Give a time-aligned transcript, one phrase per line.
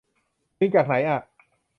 [0.57, 1.19] ดึงจากไหนอ่ะ